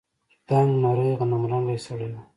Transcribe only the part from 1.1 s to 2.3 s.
غنمرنگى سړى و.